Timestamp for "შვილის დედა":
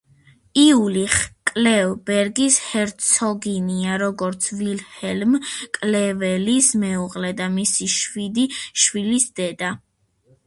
8.85-9.71